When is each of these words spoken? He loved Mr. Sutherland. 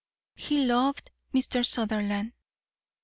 He 0.33 0.65
loved 0.65 1.11
Mr. 1.31 1.63
Sutherland. 1.63 2.33